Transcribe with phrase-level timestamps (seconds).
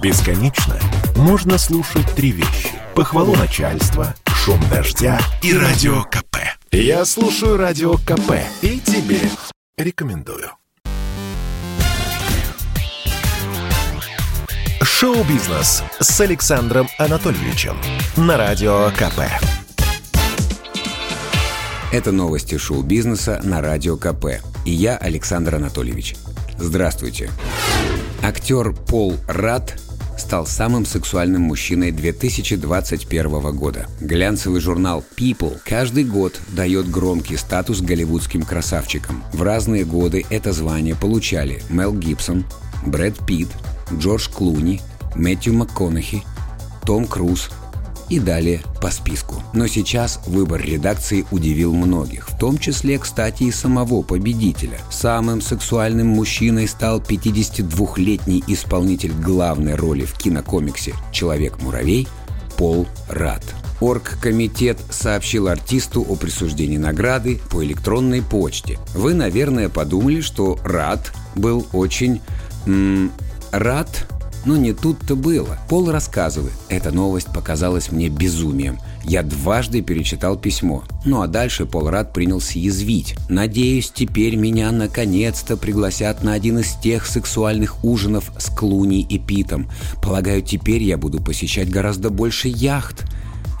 [0.00, 0.78] Бесконечно
[1.16, 2.70] можно слушать три вещи.
[2.94, 6.36] Похвалу начальства, шум дождя и радио КП.
[6.70, 9.20] Я слушаю радио КП и тебе
[9.76, 10.50] рекомендую.
[14.82, 17.76] Шоу-бизнес с Александром Анатольевичем
[18.16, 19.22] на радио КП.
[21.90, 24.42] Это новости шоу-бизнеса на Радио КП.
[24.66, 26.16] И я, Александр Анатольевич.
[26.58, 27.30] Здравствуйте.
[28.22, 29.80] Актер Пол Рад
[30.18, 33.86] стал самым сексуальным мужчиной 2021 года.
[34.00, 39.24] Глянцевый журнал People каждый год дает громкий статус голливудским красавчикам.
[39.32, 42.44] В разные годы это звание получали Мел Гибсон,
[42.86, 43.48] Брэд Питт,
[43.92, 44.80] Джордж Клуни,
[45.14, 46.22] Мэтью МакКонахи,
[46.84, 47.50] Том Круз–
[48.08, 49.42] и далее по списку.
[49.52, 54.78] Но сейчас выбор редакции удивил многих, в том числе, кстати, и самого победителя.
[54.90, 62.08] Самым сексуальным мужчиной стал 52-летний исполнитель главной роли в кинокомиксе «Человек-муравей»
[62.56, 63.42] Пол Рад.
[63.80, 68.78] Оргкомитет сообщил артисту о присуждении награды по электронной почте.
[68.94, 72.20] Вы, наверное, подумали, что Рад был очень...
[72.66, 73.12] М-
[73.52, 74.06] рад
[74.44, 75.58] но не тут-то было.
[75.68, 76.52] Пол рассказывает.
[76.68, 78.78] Эта новость показалась мне безумием.
[79.04, 80.84] Я дважды перечитал письмо.
[81.04, 83.16] Ну а дальше Пол Рад принялся язвить.
[83.28, 89.70] «Надеюсь, теперь меня наконец-то пригласят на один из тех сексуальных ужинов с Клуни и Питом.
[90.02, 93.04] Полагаю, теперь я буду посещать гораздо больше яхт.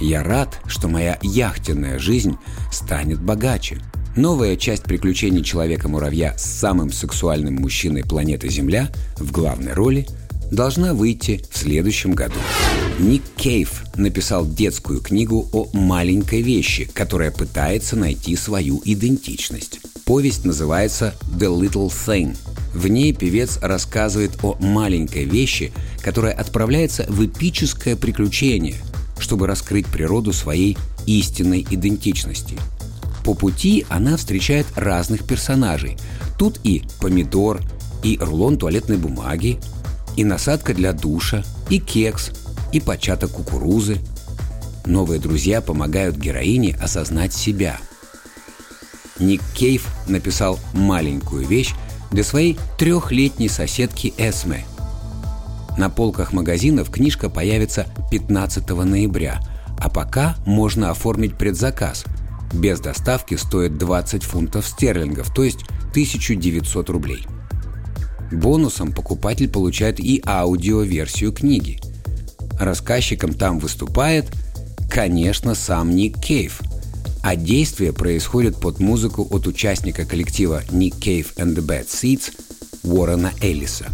[0.00, 2.36] Я рад, что моя яхтенная жизнь
[2.70, 3.78] станет богаче».
[4.16, 10.06] Новая часть приключений Человека-муравья с самым сексуальным мужчиной планеты Земля в главной роли–
[10.50, 12.38] должна выйти в следующем году.
[12.98, 19.80] Ник Кейв написал детскую книгу о маленькой вещи, которая пытается найти свою идентичность.
[20.04, 22.36] Повесть называется «The Little Thing».
[22.74, 28.76] В ней певец рассказывает о маленькой вещи, которая отправляется в эпическое приключение,
[29.18, 30.76] чтобы раскрыть природу своей
[31.06, 32.56] истинной идентичности.
[33.24, 35.96] По пути она встречает разных персонажей.
[36.38, 37.60] Тут и помидор,
[38.02, 39.58] и рулон туалетной бумаги,
[40.18, 42.32] и насадка для душа, и кекс,
[42.72, 43.98] и початок кукурузы.
[44.84, 47.76] Новые друзья помогают героине осознать себя.
[49.20, 51.72] Ник Кейв написал маленькую вещь
[52.10, 54.64] для своей трехлетней соседки Эсме.
[55.76, 59.38] На полках магазинов книжка появится 15 ноября,
[59.78, 62.04] а пока можно оформить предзаказ.
[62.52, 65.62] Без доставки стоит 20 фунтов стерлингов, то есть
[65.92, 67.24] 1900 рублей.
[68.30, 71.80] Бонусом покупатель получает и аудиоверсию книги.
[72.58, 74.26] Рассказчиком там выступает,
[74.90, 76.60] конечно, сам Ник Кейв,
[77.22, 82.32] а действие происходит под музыку от участника коллектива Nick Cave and the Bad Seeds
[82.82, 83.86] Уоррена Эллиса.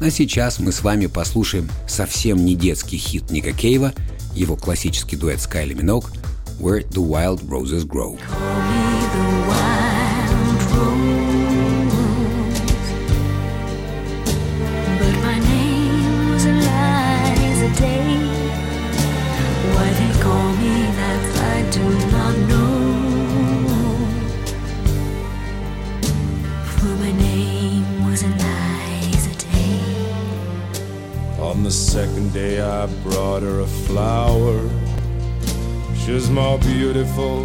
[0.00, 3.92] А сейчас мы с вами послушаем совсем не детский хит Ника Кейва,
[4.34, 6.10] его классический дуэт с Кайли Минок
[6.58, 8.18] «Where the Wild Roses Grow».
[17.76, 18.16] day.
[19.74, 21.22] Why they call me that
[21.54, 22.72] I do not know.
[26.64, 29.80] For my name was Eliza Day.
[31.40, 34.68] On the second day, I brought her a flower.
[36.04, 37.44] She's more beautiful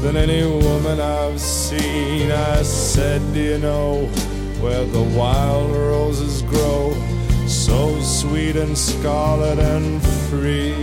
[0.00, 2.30] than any woman I've seen.
[2.30, 4.06] I said, Do you know
[4.60, 6.94] where the wild roses grow?
[7.74, 10.74] So sweet and scarlet and free.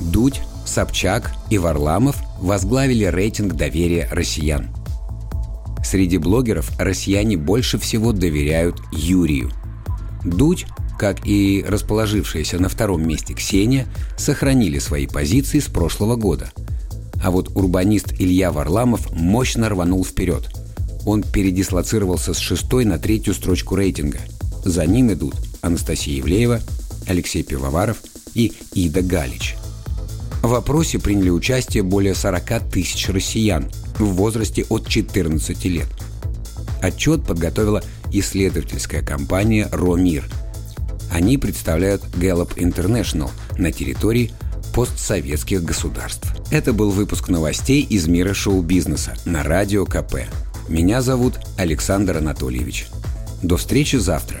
[0.00, 4.68] Дудь, Собчак и Варламов возглавили рейтинг доверия россиян.
[5.82, 9.50] Среди блогеров россияне больше всего доверяют Юрию–
[10.24, 10.66] Дудь,
[10.98, 13.86] как и расположившаяся на втором месте Ксения,
[14.16, 16.50] сохранили свои позиции с прошлого года.
[17.24, 20.50] А вот урбанист Илья Варламов мощно рванул вперед.
[21.06, 24.18] Он передислоцировался с шестой на третью строчку рейтинга.
[24.64, 26.60] За ним идут Анастасия Евлеева,
[27.06, 27.98] Алексей Пивоваров
[28.34, 29.56] и Ида Галич.
[30.42, 35.86] В опросе приняли участие более 40 тысяч россиян в возрасте от 14 лет.
[36.82, 37.82] Отчет подготовила
[38.12, 40.24] исследовательская компания «Ромир».
[41.12, 44.32] Они представляют Gallup International на территории
[44.74, 46.26] постсоветских государств.
[46.50, 50.22] Это был выпуск новостей из мира шоу-бизнеса на Радио КП.
[50.68, 52.86] Меня зовут Александр Анатольевич.
[53.42, 54.40] До встречи завтра.